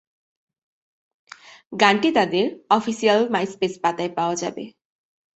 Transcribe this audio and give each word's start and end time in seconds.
গানটি 1.73 2.09
তাদের 2.17 2.45
official 2.69 3.19
MySpace 3.33 3.73
পাতায় 3.83 4.11
পাওয়া 4.17 4.35
যাবে। 4.35 4.63